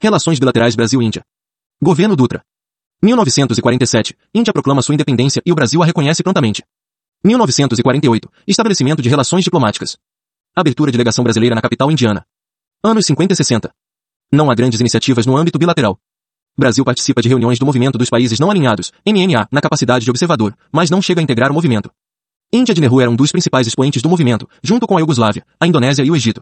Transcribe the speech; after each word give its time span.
Relações 0.00 0.38
bilaterais 0.38 0.76
Brasil-Índia. 0.76 1.24
Governo 1.82 2.14
Dutra. 2.14 2.40
1947. 3.02 4.16
Índia 4.32 4.52
proclama 4.52 4.80
sua 4.80 4.94
independência 4.94 5.42
e 5.44 5.50
o 5.50 5.56
Brasil 5.56 5.82
a 5.82 5.86
reconhece 5.86 6.22
prontamente. 6.22 6.62
1948. 7.24 8.30
Estabelecimento 8.46 9.02
de 9.02 9.08
relações 9.08 9.42
diplomáticas. 9.42 9.98
Abertura 10.54 10.92
de 10.92 10.96
delegação 10.96 11.24
brasileira 11.24 11.56
na 11.56 11.60
capital 11.60 11.90
indiana. 11.90 12.24
Anos 12.80 13.06
50 13.06 13.32
e 13.32 13.36
60. 13.36 13.72
Não 14.30 14.48
há 14.48 14.54
grandes 14.54 14.78
iniciativas 14.78 15.26
no 15.26 15.36
âmbito 15.36 15.58
bilateral. 15.58 15.98
Brasil 16.56 16.84
participa 16.84 17.20
de 17.20 17.28
reuniões 17.28 17.58
do 17.58 17.66
Movimento 17.66 17.98
dos 17.98 18.08
Países 18.08 18.38
Não 18.38 18.52
Alinhados, 18.52 18.92
MNA, 19.04 19.48
na 19.50 19.60
capacidade 19.60 20.04
de 20.04 20.10
observador, 20.12 20.56
mas 20.70 20.90
não 20.90 21.02
chega 21.02 21.20
a 21.20 21.24
integrar 21.24 21.50
o 21.50 21.54
movimento. 21.54 21.90
Índia 22.52 22.72
de 22.72 22.80
Nehru 22.80 23.00
era 23.00 23.10
um 23.10 23.16
dos 23.16 23.32
principais 23.32 23.66
expoentes 23.66 24.00
do 24.00 24.08
movimento, 24.08 24.48
junto 24.62 24.86
com 24.86 24.96
a 24.96 25.00
Iugoslávia, 25.00 25.44
a 25.58 25.66
Indonésia 25.66 26.04
e 26.04 26.10
o 26.10 26.14
Egito. 26.14 26.40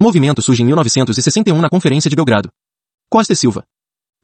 Movimento 0.00 0.40
surge 0.40 0.62
em 0.62 0.66
1961 0.66 1.60
na 1.60 1.68
Conferência 1.68 2.08
de 2.08 2.16
Belgrado. 2.16 2.50
Costa 3.08 3.32
e 3.32 3.36
Silva. 3.36 3.64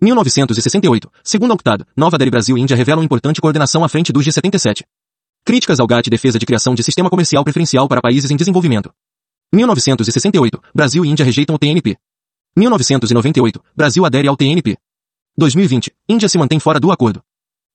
1968, 0.00 1.08
segundo 1.22 1.52
UNCTAD, 1.52 1.84
Nova 1.96 2.18
Delhi 2.18 2.32
Brasil 2.32 2.58
e 2.58 2.60
Índia 2.60 2.76
revelam 2.76 3.04
importante 3.04 3.40
coordenação 3.40 3.84
à 3.84 3.88
frente 3.88 4.12
do 4.12 4.18
G77. 4.18 4.82
Críticas 5.44 5.78
ao 5.78 5.86
GATT 5.86 6.10
defesa 6.10 6.36
de 6.36 6.44
criação 6.44 6.74
de 6.74 6.82
sistema 6.82 7.08
comercial 7.08 7.44
preferencial 7.44 7.86
para 7.86 8.00
países 8.00 8.32
em 8.32 8.36
desenvolvimento. 8.36 8.92
1968, 9.52 10.60
Brasil 10.74 11.04
e 11.04 11.08
Índia 11.08 11.24
rejeitam 11.24 11.54
o 11.54 11.58
TNP. 11.58 11.96
1998, 12.56 13.62
Brasil 13.76 14.04
adere 14.04 14.26
ao 14.26 14.36
TNP. 14.36 14.76
2020, 15.36 15.94
Índia 16.08 16.28
se 16.28 16.36
mantém 16.36 16.58
fora 16.58 16.80
do 16.80 16.90
acordo. 16.90 17.22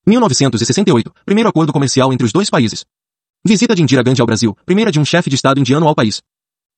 1968, 0.06 1.14
primeiro 1.26 1.50
acordo 1.50 1.72
comercial 1.72 2.12
entre 2.12 2.26
os 2.26 2.34
dois 2.34 2.50
países. 2.50 2.86
Visita 3.46 3.74
de 3.74 3.82
Indira 3.82 4.04
Gandhi 4.04 4.20
ao 4.20 4.28
Brasil, 4.28 4.58
primeira 4.66 4.92
de 4.92 5.00
um 5.00 5.06
chefe 5.06 5.30
de 5.30 5.38
Estado 5.38 5.58
indiano 5.58 5.88
ao 5.88 5.96
país. 5.96 6.22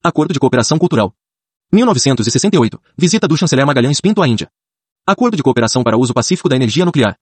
Acordo 0.03 0.33
de 0.33 0.39
cooperação 0.39 0.77
cultural. 0.77 1.15
1968, 1.71 2.81
visita 2.97 3.27
do 3.27 3.37
chanceler 3.37 3.63
Magalhães 3.63 4.01
Pinto 4.01 4.23
à 4.23 4.27
Índia. 4.27 4.49
Acordo 5.05 5.37
de 5.37 5.43
cooperação 5.43 5.83
para 5.83 5.97
uso 5.97 6.15
pacífico 6.15 6.49
da 6.49 6.55
energia 6.55 6.83
nuclear. 6.83 7.15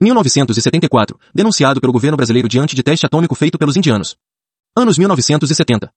1974, 0.00 1.16
denunciado 1.32 1.80
pelo 1.80 1.92
governo 1.92 2.16
brasileiro 2.16 2.48
diante 2.48 2.74
de 2.74 2.82
teste 2.82 3.06
atômico 3.06 3.36
feito 3.36 3.56
pelos 3.56 3.76
indianos. 3.76 4.16
Anos 4.76 4.98
1970. 4.98 5.92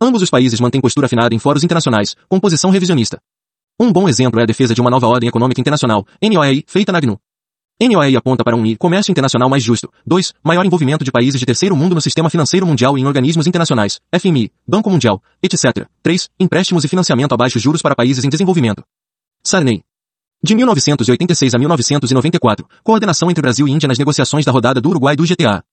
Ambos 0.00 0.22
os 0.22 0.30
países 0.30 0.58
mantêm 0.58 0.80
postura 0.80 1.04
afinada 1.04 1.34
em 1.34 1.38
fóruns 1.38 1.62
internacionais, 1.62 2.16
com 2.30 2.40
posição 2.40 2.70
revisionista. 2.70 3.20
Um 3.78 3.92
bom 3.92 4.08
exemplo 4.08 4.40
é 4.40 4.44
a 4.44 4.46
defesa 4.46 4.74
de 4.74 4.80
uma 4.80 4.90
nova 4.90 5.06
ordem 5.06 5.28
econômica 5.28 5.60
internacional, 5.60 6.06
NOAI, 6.22 6.64
feita 6.66 6.92
na 6.92 7.00
GNU. 7.00 7.20
NOAI 7.80 8.14
aponta 8.14 8.44
para 8.44 8.54
um 8.54 8.64
I, 8.64 8.76
comércio 8.76 9.10
internacional 9.10 9.48
mais 9.48 9.62
justo. 9.62 9.90
2. 10.06 10.32
Maior 10.44 10.64
envolvimento 10.64 11.04
de 11.04 11.10
países 11.10 11.40
de 11.40 11.44
terceiro 11.44 11.74
mundo 11.74 11.94
no 11.94 12.00
sistema 12.00 12.30
financeiro 12.30 12.64
mundial 12.64 12.96
e 12.96 13.00
em 13.00 13.06
organismos 13.06 13.48
internacionais, 13.48 14.00
FMI, 14.16 14.52
Banco 14.66 14.88
Mundial, 14.88 15.20
etc. 15.42 15.88
3. 16.02 16.28
Empréstimos 16.38 16.84
e 16.84 16.88
financiamento 16.88 17.32
a 17.32 17.36
baixos 17.36 17.60
juros 17.60 17.82
para 17.82 17.96
países 17.96 18.24
em 18.24 18.28
desenvolvimento. 18.28 18.84
Sarney. 19.42 19.82
De 20.40 20.54
1986 20.54 21.54
a 21.54 21.58
1994, 21.58 22.66
coordenação 22.84 23.28
entre 23.28 23.42
Brasil 23.42 23.66
e 23.66 23.72
Índia 23.72 23.88
nas 23.88 23.98
negociações 23.98 24.44
da 24.44 24.52
rodada 24.52 24.80
do 24.80 24.90
Uruguai 24.90 25.16
do 25.16 25.24
GTA. 25.24 25.64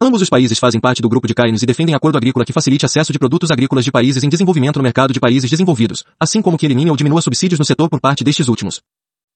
Ambos 0.00 0.22
os 0.22 0.30
países 0.30 0.58
fazem 0.58 0.80
parte 0.80 1.02
do 1.02 1.08
grupo 1.08 1.26
de 1.26 1.34
Cairns 1.34 1.62
e 1.62 1.66
defendem 1.66 1.94
acordo 1.94 2.16
agrícola 2.16 2.46
que 2.46 2.52
facilite 2.52 2.86
acesso 2.86 3.12
de 3.12 3.18
produtos 3.18 3.50
agrícolas 3.50 3.84
de 3.84 3.92
países 3.92 4.24
em 4.24 4.28
desenvolvimento 4.28 4.78
no 4.78 4.82
mercado 4.82 5.12
de 5.12 5.20
países 5.20 5.50
desenvolvidos, 5.50 6.02
assim 6.18 6.40
como 6.40 6.56
que 6.56 6.64
elimine 6.64 6.90
ou 6.90 6.96
diminua 6.96 7.20
subsídios 7.20 7.58
no 7.58 7.64
setor 7.64 7.90
por 7.90 8.00
parte 8.00 8.24
destes 8.24 8.48
últimos. 8.48 8.80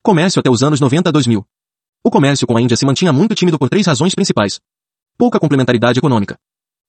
Comércio 0.02 0.40
até 0.40 0.48
os 0.48 0.62
anos 0.62 0.80
90 0.80 1.10
a 1.10 1.12
2000. 1.12 1.44
O 2.06 2.10
comércio 2.16 2.46
com 2.46 2.56
a 2.56 2.60
Índia 2.60 2.76
se 2.76 2.86
mantinha 2.86 3.12
muito 3.12 3.34
tímido 3.34 3.58
por 3.58 3.68
três 3.68 3.84
razões 3.84 4.14
principais. 4.14 4.60
Pouca 5.18 5.40
complementaridade 5.40 5.98
econômica. 5.98 6.38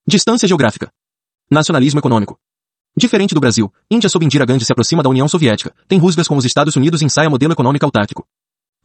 Distância 0.07 0.47
geográfica. 0.47 0.91
Nacionalismo 1.49 1.99
econômico. 1.99 2.37
Diferente 2.95 3.33
do 3.33 3.41
Brasil, 3.41 3.73
Índia 3.89 4.11
sob 4.11 4.23
Indira 4.23 4.45
Gandhi 4.45 4.63
se 4.63 4.71
aproxima 4.71 5.01
da 5.01 5.09
União 5.09 5.27
Soviética, 5.27 5.73
tem 5.87 5.97
rusgas 5.97 6.27
com 6.27 6.37
os 6.37 6.45
Estados 6.45 6.75
Unidos 6.75 7.01
e 7.01 7.05
ensaia 7.05 7.31
modelo 7.31 7.51
econômico 7.51 7.83
autárquico. 7.83 8.27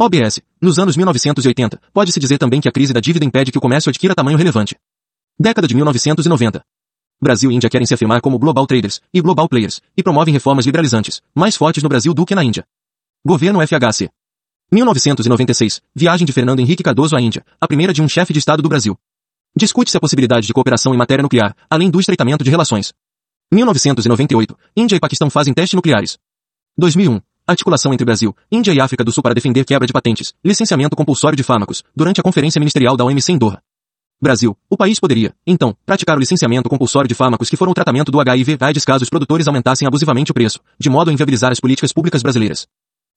OBS, 0.00 0.41
nos 0.58 0.78
anos 0.78 0.97
1980, 0.97 1.78
pode-se 1.92 2.19
dizer 2.19 2.39
também 2.39 2.62
que 2.62 2.69
a 2.70 2.72
crise 2.72 2.94
da 2.94 3.00
dívida 3.00 3.27
impede 3.27 3.52
que 3.52 3.58
o 3.58 3.61
comércio 3.61 3.91
adquira 3.91 4.14
tamanho 4.14 4.39
relevante. 4.39 4.74
Década 5.39 5.69
de 5.69 5.74
1990. 5.74 6.64
Brasil 7.20 7.52
e 7.52 7.56
Índia 7.56 7.68
querem 7.68 7.86
se 7.86 7.92
afirmar 7.92 8.23
como 8.23 8.39
global 8.39 8.67
traders 8.67 9.02
e 9.12 9.20
global 9.20 9.46
players 9.51 9.83
e 9.95 10.02
promovem 10.02 10.33
reformas 10.33 10.64
liberalizantes, 10.64 11.20
mais 11.35 11.56
fortes 11.56 11.83
no 11.83 11.90
Brasil 11.90 12.14
do 12.14 12.24
que 12.24 12.35
na 12.35 12.42
Índia. 12.42 12.64
Governo 13.23 13.61
FHC. 13.61 14.11
1996. 14.72 15.83
Viagem 15.94 16.24
de 16.24 16.33
Fernando 16.33 16.60
Henrique 16.60 16.83
Cardoso 16.83 17.14
à 17.14 17.20
Índia, 17.20 17.44
a 17.60 17.68
primeira 17.68 17.92
de 17.92 18.00
um 18.00 18.08
chefe 18.08 18.33
de 18.33 18.38
Estado 18.38 18.62
do 18.62 18.70
Brasil. 18.70 18.98
Discute-se 19.55 19.98
a 19.98 20.00
possibilidade 20.00 20.46
de 20.46 20.52
cooperação 20.55 20.94
em 20.94 20.96
matéria 20.96 21.22
nuclear, 21.22 21.55
além 21.68 21.90
do 21.90 22.00
estreitamento 22.00 22.42
de 22.42 22.50
relações. 22.50 22.90
1998. 23.52 24.56
Índia 24.74 24.96
e 24.96 25.00
Paquistão 25.00 25.28
fazem 25.28 25.52
testes 25.52 25.77
nucleares. 25.77 26.16
2001. 26.78 27.20
Articulação 27.46 27.92
entre 27.92 28.06
Brasil, 28.06 28.34
Índia 28.50 28.72
e 28.72 28.80
África 28.80 29.05
do 29.05 29.12
Sul 29.12 29.22
para 29.22 29.34
defender 29.34 29.62
quebra 29.66 29.86
de 29.86 29.92
patentes, 29.92 30.32
licenciamento 30.42 30.96
compulsório 30.96 31.36
de 31.36 31.42
fármacos, 31.42 31.82
durante 31.94 32.20
a 32.20 32.22
Conferência 32.22 32.58
Ministerial 32.58 32.96
da 32.96 33.05
OMC 33.05 33.32
em 33.32 33.36
Doha. 33.36 33.61
Brasil. 34.22 34.56
O 34.70 34.77
país 34.77 34.98
poderia, 34.98 35.34
então, 35.46 35.77
praticar 35.84 36.16
o 36.16 36.20
licenciamento 36.20 36.70
compulsório 36.70 37.08
de 37.08 37.14
fármacos 37.14 37.50
que 37.50 37.56
foram 37.56 37.74
tratamento 37.74 38.11
do 38.11 38.20
HIV-AIDS 38.20 38.86
caso 38.86 39.02
os 39.02 39.11
produtores 39.11 39.46
aumentassem 39.48 39.86
abusivamente 39.86 40.30
o 40.30 40.34
preço, 40.34 40.61
de 40.78 40.88
modo 40.88 41.11
a 41.11 41.12
inviabilizar 41.12 41.52
as 41.52 41.61
políticas 41.61 41.92
públicas 41.92 42.22
brasileiras. 42.22 42.66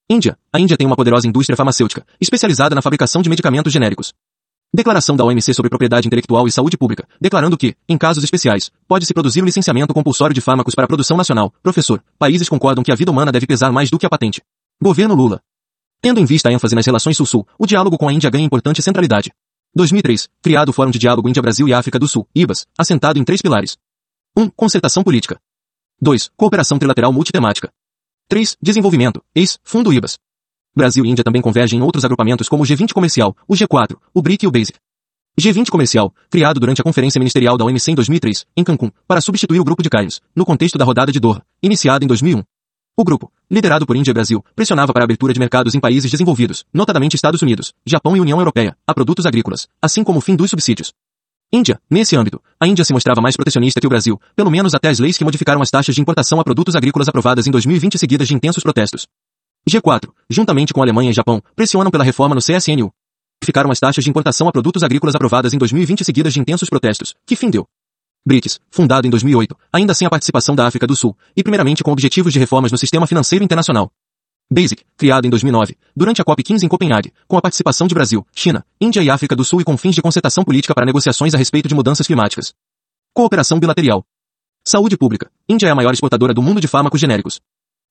Índia. 0.08 0.38
A 0.54 0.60
Índia 0.60 0.78
tem 0.78 0.86
uma 0.86 0.96
poderosa 0.96 1.28
indústria 1.28 1.58
farmacêutica, 1.58 2.06
especializada 2.22 2.76
na 2.76 2.82
fabricação 2.82 3.24
de 3.24 3.30
medicamentos 3.30 3.74
genéricos. 3.74 4.14
Declaração 4.72 5.16
da 5.16 5.26
OMC 5.26 5.52
sobre 5.52 5.68
Propriedade 5.68 6.06
Intelectual 6.06 6.48
e 6.48 6.52
Saúde 6.52 6.78
Pública, 6.78 7.08
declarando 7.20 7.58
que, 7.58 7.76
em 7.90 7.98
casos 7.98 8.24
especiais, 8.24 8.70
pode-se 8.88 9.16
produzir 9.16 9.42
o 9.42 9.46
licenciamento 9.46 9.96
compulsório 9.96 10.34
de 10.34 10.42
fármacos 10.42 10.76
para 10.76 10.86
a 10.86 10.88
produção 10.88 11.18
nacional. 11.18 11.52
Professor, 11.64 12.04
países 12.20 12.48
concordam 12.48 12.84
que 12.84 12.92
a 12.92 12.96
vida 12.96 13.10
humana 13.10 13.32
deve 13.32 13.48
pesar 13.48 13.72
mais 13.72 13.90
do 13.90 13.98
que 13.98 14.06
a 14.06 14.10
patente. 14.10 14.44
Governo 14.80 15.16
Lula. 15.16 15.42
Tendo 16.02 16.20
em 16.20 16.26
vista 16.26 16.50
a 16.50 16.52
ênfase 16.52 16.76
nas 16.76 16.86
relações 16.86 17.18
Sul-Sul, 17.18 17.48
o 17.58 17.66
diálogo 17.66 17.98
com 17.98 18.08
a 18.08 18.14
Índia 18.14 18.30
ganha 18.30 18.46
importante 18.46 18.84
centralidade. 18.84 19.32
2003. 19.74 20.30
Criado 20.40 20.70
o 20.70 20.74
Fórum 20.74 20.92
de 20.92 21.00
Diálogo 21.00 21.28
Índia-Brasil 21.28 21.68
e 21.68 21.74
África 21.74 21.98
do 21.98 22.08
Sul, 22.08 22.28
IBAS, 22.36 22.68
assentado 22.78 23.18
em 23.18 23.24
três 23.24 23.42
pilares. 23.42 23.76
1. 24.38 24.52
Concertação 24.52 25.04
política. 25.04 25.40
2. 26.00 26.30
Cooperação 26.38 26.78
trilateral 26.78 27.12
multitemática. 27.12 27.72
3. 28.28 28.58
Desenvolvimento, 28.60 29.22
ex, 29.36 29.60
Fundo 29.64 29.94
IBAS. 29.94 30.18
Brasil 30.76 31.06
e 31.06 31.10
Índia 31.10 31.24
também 31.24 31.44
convergem 31.44 31.80
em 31.80 31.84
outros 31.84 32.04
agrupamentos 32.04 32.50
como 32.50 32.64
o 32.64 32.66
G20 32.66 32.92
Comercial, 32.92 33.36
o 33.48 33.54
G4, 33.54 33.96
o 34.14 34.22
BRIC 34.22 34.46
e 34.46 34.48
o 34.48 34.52
BASIC. 34.52 34.80
G20 35.40 35.70
Comercial, 35.70 36.12
criado 36.30 36.60
durante 36.60 36.82
a 36.82 36.84
Conferência 36.84 37.20
Ministerial 37.20 37.56
da 37.56 37.66
OMC 37.66 37.92
em 37.92 37.96
2003, 37.96 38.46
em 38.58 38.64
Cancún, 38.64 38.90
para 39.08 39.22
substituir 39.22 39.60
o 39.60 39.64
Grupo 39.64 39.84
de 39.84 39.90
Cairns, 39.90 40.22
no 40.36 40.44
contexto 40.44 40.78
da 40.78 40.84
rodada 40.84 41.12
de 41.12 41.20
Doha, 41.20 41.44
iniciada 41.62 42.04
em 42.04 42.08
2001. 42.08 42.42
O 42.98 43.04
grupo, 43.04 43.32
liderado 43.52 43.86
por 43.86 43.96
Índia 43.96 44.10
e 44.10 44.14
Brasil, 44.14 44.44
pressionava 44.56 44.92
para 44.92 45.04
a 45.04 45.06
abertura 45.06 45.32
de 45.32 45.40
mercados 45.40 45.76
em 45.76 45.80
países 45.80 46.10
desenvolvidos, 46.10 46.66
notadamente 46.74 47.16
Estados 47.16 47.44
Unidos, 47.44 47.74
Japão 47.86 48.18
e 48.18 48.22
União 48.22 48.40
Europeia, 48.40 48.76
a 48.88 48.94
produtos 48.94 49.28
agrícolas, 49.28 49.68
assim 49.80 50.04
como 50.04 50.18
o 50.18 50.22
fim 50.22 50.36
dos 50.36 50.50
subsídios. 50.50 50.94
Índia, 51.56 51.80
nesse 51.90 52.18
âmbito, 52.18 52.42
a 52.60 52.68
Índia 52.68 52.84
se 52.84 52.92
mostrava 52.92 53.22
mais 53.22 53.38
protecionista 53.38 53.80
que 53.80 53.88
o 53.88 53.90
Brasil, 53.90 54.20
pelo 54.36 54.52
menos 54.52 54.74
até 54.74 54.90
as 54.90 55.00
leis 55.00 55.18
que 55.18 55.24
modificaram 55.24 55.62
as 55.62 55.70
taxas 55.70 55.96
de 55.96 56.02
importação 56.02 56.38
a 56.38 56.44
produtos 56.44 56.76
agrícolas 56.76 57.08
aprovadas 57.08 57.48
em 57.48 57.52
2020 57.52 57.98
seguidas 57.98 58.28
de 58.28 58.34
intensos 58.34 58.62
protestos. 58.62 59.08
G4, 59.70 60.10
juntamente 60.30 60.74
com 60.74 60.82
Alemanha 60.82 61.12
e 61.12 61.14
Japão, 61.14 61.42
pressionam 61.56 61.90
pela 61.90 62.04
reforma 62.04 62.36
no 62.36 62.42
CSNU. 62.42 62.92
Ficaram 63.42 63.72
as 63.72 63.80
taxas 63.80 64.04
de 64.04 64.10
importação 64.10 64.50
a 64.50 64.52
produtos 64.52 64.84
agrícolas 64.84 65.16
aprovadas 65.16 65.54
em 65.54 65.58
2020 65.58 66.04
seguidas 66.04 66.34
de 66.34 66.42
intensos 66.42 66.70
protestos, 66.70 67.16
que 67.26 67.38
fim 67.38 67.50
deu. 67.50 67.66
BRICS, 68.26 68.60
fundado 68.70 69.08
em 69.08 69.10
2008, 69.10 69.56
ainda 69.72 69.94
sem 69.94 70.06
a 70.06 70.10
participação 70.10 70.56
da 70.56 70.68
África 70.68 70.86
do 70.86 70.96
Sul, 70.96 71.16
e 71.38 71.42
primeiramente 71.42 71.84
com 71.84 71.92
objetivos 71.92 72.34
de 72.34 72.40
reformas 72.40 72.72
no 72.72 72.78
sistema 72.78 73.08
financeiro 73.08 73.46
internacional. 73.46 73.90
BASIC, 74.50 74.84
criado 74.96 75.26
em 75.26 75.30
2009, 75.30 75.76
durante 75.96 76.22
a 76.22 76.26
COP15 76.26 76.64
em 76.64 76.68
Copenhague, 76.68 77.12
com 77.28 77.36
a 77.36 77.42
participação 77.42 77.88
de 77.88 77.96
Brasil, 77.96 78.26
China, 78.32 78.64
Índia 78.80 79.02
e 79.02 79.10
África 79.10 79.36
do 79.36 79.44
Sul 79.44 79.62
e 79.62 79.64
com 79.64 79.76
fins 79.76 79.96
de 79.96 80.04
concertação 80.04 80.44
política 80.44 80.76
para 80.76 80.86
negociações 80.86 81.34
a 81.34 81.38
respeito 81.38 81.68
de 81.68 81.74
mudanças 81.74 82.06
climáticas. 82.06 82.54
Cooperação 83.12 83.60
bilateral. 83.60 84.06
Saúde 84.64 84.98
pública. 84.98 85.32
Índia 85.50 85.68
é 85.68 85.72
a 85.72 85.76
maior 85.76 85.94
exportadora 85.94 86.34
do 86.34 86.44
mundo 86.44 86.62
de 86.62 86.68
fármacos 86.68 87.02
genéricos. 87.02 87.42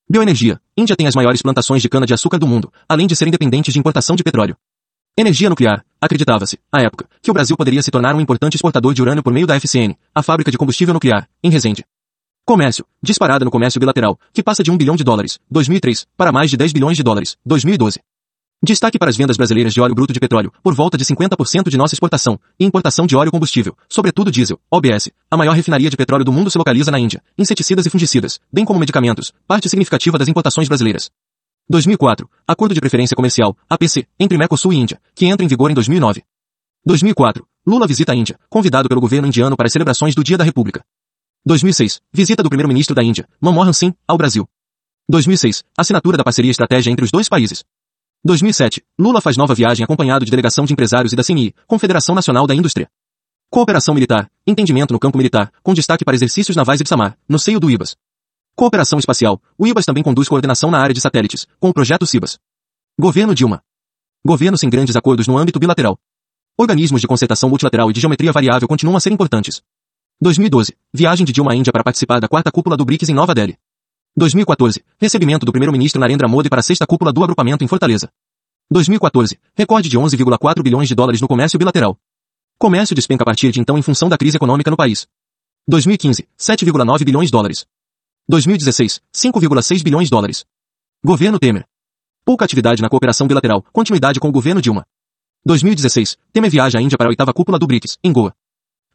Bioenergia. 0.09 0.61
Índia 0.77 0.95
tem 0.95 1.09
as 1.09 1.15
maiores 1.17 1.43
plantações 1.43 1.83
de 1.83 1.89
cana-de-açúcar 1.89 2.39
do 2.39 2.47
mundo, 2.47 2.73
além 2.89 3.09
de 3.09 3.17
ser 3.17 3.27
independente 3.27 3.73
de 3.73 3.79
importação 3.79 4.15
de 4.15 4.23
petróleo. 4.23 4.57
Energia 5.19 5.49
nuclear. 5.49 5.85
Acreditava-se, 6.01 6.59
à 6.71 6.83
época, 6.83 7.09
que 7.21 7.31
o 7.31 7.35
Brasil 7.35 7.57
poderia 7.57 7.83
se 7.83 7.91
tornar 7.91 8.15
um 8.15 8.21
importante 8.21 8.55
exportador 8.55 8.95
de 8.95 9.03
urânio 9.03 9.23
por 9.23 9.33
meio 9.33 9.47
da 9.47 9.59
FCN, 9.59 9.97
a 10.15 10.23
fábrica 10.23 10.53
de 10.53 10.59
combustível 10.59 10.95
nuclear, 10.95 11.29
em 11.43 11.51
Resende. 11.51 11.85
Comércio. 12.47 12.85
Disparada 13.03 13.43
no 13.43 13.51
comércio 13.51 13.81
bilateral, 13.81 14.21
que 14.31 14.43
passa 14.43 14.63
de 14.63 14.71
1 14.71 14.77
bilhão 14.77 14.97
de 14.97 15.03
dólares, 15.03 15.39
2003, 15.51 16.07
para 16.15 16.31
mais 16.31 16.51
de 16.51 16.59
10 16.59 16.75
bilhões 16.75 16.95
de 16.95 17.03
dólares, 17.03 17.39
2012. 17.43 18.01
Destaque 18.63 18.99
para 18.99 19.09
as 19.09 19.17
vendas 19.17 19.39
brasileiras 19.39 19.73
de 19.73 19.81
óleo 19.81 19.95
bruto 19.95 20.13
de 20.13 20.21
petróleo, 20.21 20.53
por 20.63 20.75
volta 20.75 20.99
de 20.99 21.07
50% 21.07 21.71
de 21.71 21.79
nossa 21.79 21.95
exportação, 21.95 22.39
e 22.61 22.67
importação 22.67 23.07
de 23.07 23.17
óleo 23.17 23.31
combustível, 23.31 23.75
sobretudo 23.89 24.31
diesel, 24.31 24.61
OBS. 24.71 25.11
A 25.31 25.39
maior 25.39 25.57
refinaria 25.57 25.89
de 25.89 25.97
petróleo 25.97 26.23
do 26.23 26.35
mundo 26.35 26.51
se 26.51 26.59
localiza 26.59 26.91
na 26.91 26.99
Índia. 26.99 27.23
Inseticidas 27.39 27.87
e 27.87 27.91
fungicidas, 27.91 28.39
bem 28.53 28.67
como 28.67 28.79
medicamentos, 28.79 29.33
parte 29.49 29.71
significativa 29.71 30.19
das 30.19 30.29
importações 30.29 30.69
brasileiras. 30.69 31.11
2004. 31.71 32.29
Acordo 32.47 32.75
de 32.75 32.81
Preferência 32.81 33.17
Comercial, 33.17 33.57
APC, 33.71 34.07
entre 34.21 34.37
Mercosul 34.37 34.75
e 34.75 34.77
Índia, 34.77 35.01
que 35.15 35.25
entra 35.25 35.47
em 35.47 35.49
vigor 35.49 35.71
em 35.71 35.75
2009. 35.75 36.23
2004. 36.85 37.47
Lula 37.67 37.87
visita 37.87 38.13
a 38.13 38.15
Índia, 38.15 38.39
convidado 38.51 38.87
pelo 38.87 39.01
governo 39.01 39.29
indiano 39.29 39.57
para 39.57 39.67
as 39.67 39.73
celebrações 39.73 40.15
do 40.15 40.23
Dia 40.23 40.37
da 40.37 40.45
República. 40.45 40.85
2006. 41.47 42.01
Visita 42.11 42.43
do 42.43 42.49
primeiro-ministro 42.49 42.95
da 42.95 43.03
Índia, 43.03 43.29
Manmohan 43.39 43.73
Singh, 43.73 43.95
ao 44.09 44.17
Brasil. 44.17 44.49
2006, 45.11 45.63
assinatura 45.77 46.17
da 46.17 46.25
parceria 46.25 46.51
estratégia 46.51 46.91
entre 46.91 47.05
os 47.05 47.11
dois 47.11 47.29
países. 47.29 47.63
2007, 48.25 48.83
Lula 48.99 49.21
faz 49.21 49.37
nova 49.37 49.55
viagem 49.55 49.85
acompanhado 49.85 50.25
de 50.25 50.31
delegação 50.31 50.65
de 50.65 50.73
empresários 50.73 51.13
e 51.13 51.17
da 51.17 51.23
CNI, 51.23 51.55
Confederação 51.67 52.15
Nacional 52.15 52.47
da 52.47 52.55
Indústria. 52.55 52.89
Cooperação 53.51 53.95
militar, 53.95 54.31
entendimento 54.47 54.95
no 54.95 54.99
campo 54.99 55.19
militar, 55.19 55.53
com 55.63 55.75
destaque 55.75 56.03
para 56.03 56.15
exercícios 56.15 56.57
navais 56.57 56.81
e 56.81 56.85
Psamar, 56.85 57.19
no 57.29 57.39
seio 57.39 57.61
do 57.61 57.71
IBAS. 57.71 57.95
Cooperação 58.57 58.99
espacial, 58.99 59.39
o 59.59 59.67
IBAS 59.67 59.85
também 59.85 60.03
conduz 60.03 60.27
coordenação 60.31 60.71
na 60.71 60.79
área 60.79 60.95
de 60.95 61.01
satélites, 61.01 61.47
com 61.61 61.69
o 61.69 61.75
projeto 61.75 62.07
CIBAS. 62.07 62.39
Governo 62.99 63.35
Dilma. 63.35 63.63
Governo 64.27 64.57
sem 64.57 64.71
grandes 64.71 64.97
acordos 64.97 65.29
no 65.29 65.37
âmbito 65.37 65.59
bilateral. 65.59 65.99
Organismos 66.57 67.03
de 67.03 67.07
concertação 67.07 67.51
multilateral 67.51 67.91
e 67.91 67.93
de 67.93 68.01
geometria 68.01 68.33
variável 68.33 68.67
continuam 68.67 68.97
a 68.97 69.01
ser 69.01 69.13
importantes. 69.13 69.61
2012, 70.21 70.77
viagem 70.93 71.27
de 71.27 71.33
Dilma 71.33 71.53
à 71.53 71.57
Índia 71.57 71.73
para 71.73 71.83
participar 71.83 72.21
da 72.21 72.29
quarta 72.29 72.51
cúpula 72.51 72.77
do 72.77 72.85
BRICS 72.85 73.09
em 73.09 73.15
Nova 73.15 73.35
Delhi. 73.35 73.59
2014, 74.17 74.85
recebimento 74.97 75.45
do 75.45 75.51
primeiro-ministro 75.51 76.01
Narendra 76.01 76.29
Modi 76.29 76.49
para 76.49 76.61
a 76.61 76.63
sexta 76.63 76.87
cúpula 76.87 77.13
do 77.13 77.23
agrupamento 77.23 77.65
em 77.65 77.69
Fortaleza. 77.69 78.09
2014, 78.71 79.39
recorde 79.57 79.89
de 79.89 79.99
11,4 79.99 80.63
bilhões 80.63 80.89
de 80.89 80.95
dólares 80.95 81.21
no 81.21 81.27
comércio 81.27 81.59
bilateral. 81.59 81.99
Comércio 82.57 82.95
despenca 82.95 83.25
a 83.25 83.27
partir 83.27 83.51
de 83.51 83.61
então 83.61 83.77
em 83.77 83.83
função 83.83 84.09
da 84.09 84.17
crise 84.17 84.37
econômica 84.37 84.71
no 84.71 84.77
país. 84.77 85.07
2015, 85.67 86.29
7,9 86.39 87.05
bilhões 87.05 87.27
de 87.27 87.33
dólares. 87.33 87.67
2016, 88.29 89.01
5,6 89.13 89.83
bilhões 89.83 90.07
de 90.07 90.11
dólares. 90.11 90.47
Governo 91.05 91.41
Temer. 91.41 91.67
Pouca 92.25 92.45
atividade 92.45 92.81
na 92.81 92.89
cooperação 92.89 93.27
bilateral, 93.27 93.65
continuidade 93.73 94.21
com 94.21 94.29
o 94.29 94.33
governo 94.33 94.63
Dilma. 94.63 94.87
2016, 95.45 96.17
Temer 96.33 96.51
viaja 96.51 96.79
à 96.79 96.83
Índia 96.83 96.97
para 96.97 97.09
a 97.09 97.11
oitava 97.11 97.35
cúpula 97.35 97.59
do 97.59 97.67
BRICS, 97.67 97.99
em 98.03 98.13
Goa. 98.13 98.33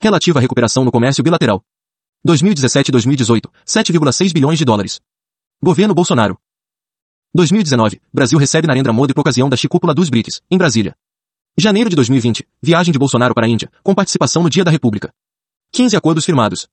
Relativa 0.01 0.39
à 0.39 0.41
recuperação 0.41 0.85
no 0.85 0.91
comércio 0.91 1.21
bilateral. 1.21 1.61
2017 2.23 2.89
2018, 2.89 3.51
7,6 3.67 4.31
bilhões 4.31 4.57
de 4.57 4.63
dólares. 4.63 5.01
Governo 5.61 5.93
Bolsonaro. 5.93 6.39
2019, 7.35 8.01
Brasil 8.13 8.39
recebe 8.39 8.65
Narendra 8.65 8.93
Modi 8.93 9.13
por 9.13 9.19
ocasião 9.19 9.49
da 9.49 9.57
Chicúpula 9.57 9.93
dos 9.93 10.09
BRICS, 10.09 10.41
em 10.49 10.57
Brasília. 10.57 10.95
Janeiro 11.57 11.89
de 11.89 11.97
2020, 11.97 12.47
viagem 12.61 12.93
de 12.93 12.97
Bolsonaro 12.97 13.35
para 13.35 13.45
a 13.45 13.49
Índia, 13.49 13.69
com 13.83 13.93
participação 13.93 14.41
no 14.41 14.49
Dia 14.49 14.63
da 14.63 14.71
República. 14.71 15.13
15 15.73 15.97
acordos 15.97 16.23
firmados. 16.23 16.69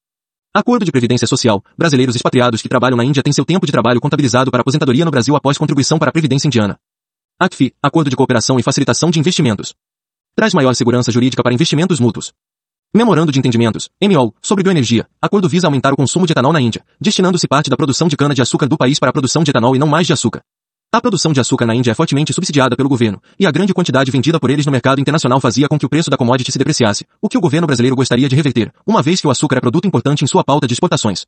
Acordo 0.54 0.84
de 0.84 0.92
Previdência 0.92 1.26
Social. 1.26 1.64
Brasileiros 1.76 2.14
expatriados 2.14 2.62
que 2.62 2.68
trabalham 2.68 2.96
na 2.96 3.04
Índia 3.04 3.24
têm 3.24 3.32
seu 3.32 3.44
tempo 3.44 3.66
de 3.66 3.72
trabalho 3.72 4.00
contabilizado 4.00 4.52
para 4.52 4.60
aposentadoria 4.60 5.04
no 5.04 5.10
Brasil 5.10 5.34
após 5.34 5.58
contribuição 5.58 5.98
para 5.98 6.10
a 6.10 6.12
Previdência 6.12 6.46
Indiana. 6.46 6.78
ACFI. 7.40 7.74
Acordo 7.82 8.08
de 8.08 8.14
Cooperação 8.14 8.56
e 8.60 8.62
Facilitação 8.62 9.10
de 9.10 9.18
Investimentos. 9.18 9.74
Traz 10.36 10.54
maior 10.54 10.74
segurança 10.76 11.10
jurídica 11.10 11.42
para 11.42 11.52
investimentos 11.52 11.98
mútuos. 11.98 12.32
Memorando 12.96 13.30
de 13.30 13.38
Entendimentos, 13.38 13.90
MOL, 14.02 14.34
sobre 14.40 14.64
bioenergia. 14.64 15.06
Acordo 15.20 15.50
visa 15.50 15.66
aumentar 15.66 15.92
o 15.92 15.96
consumo 15.96 16.24
de 16.26 16.32
etanol 16.32 16.50
na 16.50 16.62
Índia, 16.62 16.82
destinando-se 16.98 17.46
parte 17.46 17.68
da 17.68 17.76
produção 17.76 18.08
de 18.08 18.16
cana-de-açúcar 18.16 18.66
do 18.66 18.78
país 18.78 18.98
para 18.98 19.10
a 19.10 19.12
produção 19.12 19.44
de 19.44 19.50
etanol 19.50 19.76
e 19.76 19.78
não 19.78 19.86
mais 19.86 20.06
de 20.06 20.14
açúcar. 20.14 20.40
A 20.90 20.98
produção 20.98 21.30
de 21.30 21.38
açúcar 21.38 21.66
na 21.66 21.74
Índia 21.74 21.90
é 21.90 21.94
fortemente 21.94 22.32
subsidiada 22.32 22.74
pelo 22.74 22.88
governo, 22.88 23.20
e 23.38 23.46
a 23.46 23.50
grande 23.50 23.74
quantidade 23.74 24.10
vendida 24.10 24.40
por 24.40 24.48
eles 24.48 24.64
no 24.64 24.72
mercado 24.72 24.98
internacional 24.98 25.38
fazia 25.40 25.68
com 25.68 25.78
que 25.78 25.84
o 25.84 25.90
preço 25.90 26.08
da 26.08 26.16
commodity 26.16 26.50
se 26.50 26.56
depreciasse, 26.56 27.04
o 27.20 27.28
que 27.28 27.36
o 27.36 27.40
governo 27.42 27.66
brasileiro 27.66 27.94
gostaria 27.94 28.30
de 28.30 28.34
reverter, 28.34 28.72
uma 28.86 29.02
vez 29.02 29.20
que 29.20 29.26
o 29.26 29.30
açúcar 29.30 29.58
é 29.58 29.60
produto 29.60 29.86
importante 29.86 30.24
em 30.24 30.26
sua 30.26 30.42
pauta 30.42 30.66
de 30.66 30.72
exportações. 30.72 31.26